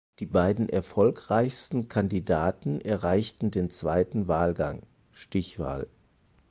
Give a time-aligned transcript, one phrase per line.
[0.17, 4.81] Die beiden erfolgreichsten Kandidaten erreichten den zweiten Wahlgang
[5.11, 5.85] (Stichwahl).